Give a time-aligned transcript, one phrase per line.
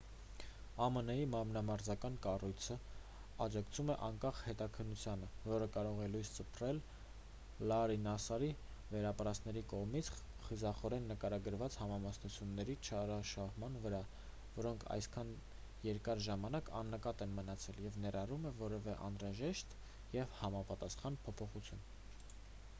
[0.83, 2.79] ամն-ի մարմնամարզական կառույցն
[3.45, 6.79] աջակցում է անկախ հետաքննությանը որը կարող է լույս սփռել
[7.71, 8.49] լարրի նասսարի
[8.95, 10.09] վերապրածների կողմից
[10.47, 14.01] խիզախորեն նկարագրված համամասնությունների չարաշահման վրա
[14.57, 15.35] որոնք այսքան
[15.91, 19.79] երկար ժամանակ աննկատ են մնացել և ներառում է որևէ անհրաժեշտ
[20.19, 21.89] և համապատասխան փոփոխություն